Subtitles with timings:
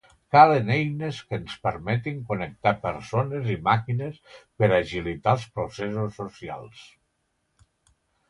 [0.35, 4.17] Calen eines que ens permetin connectar persones i màquines
[4.63, 6.81] per agilitar els processos socials.